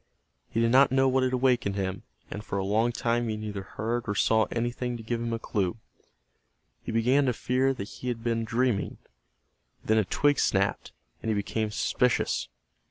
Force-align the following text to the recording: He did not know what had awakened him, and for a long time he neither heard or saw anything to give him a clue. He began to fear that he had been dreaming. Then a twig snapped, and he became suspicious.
He 0.49 0.59
did 0.59 0.71
not 0.71 0.91
know 0.91 1.07
what 1.07 1.21
had 1.21 1.31
awakened 1.31 1.75
him, 1.75 2.01
and 2.31 2.43
for 2.43 2.57
a 2.57 2.65
long 2.65 2.91
time 2.91 3.29
he 3.29 3.37
neither 3.37 3.61
heard 3.61 4.05
or 4.07 4.15
saw 4.15 4.45
anything 4.45 4.97
to 4.97 5.03
give 5.03 5.21
him 5.21 5.31
a 5.31 5.37
clue. 5.37 5.77
He 6.81 6.91
began 6.91 7.27
to 7.27 7.33
fear 7.33 7.71
that 7.75 7.87
he 7.87 8.07
had 8.07 8.23
been 8.23 8.43
dreaming. 8.43 8.97
Then 9.85 9.99
a 9.99 10.03
twig 10.03 10.39
snapped, 10.39 10.91
and 11.21 11.29
he 11.29 11.35
became 11.35 11.69
suspicious. 11.69 12.47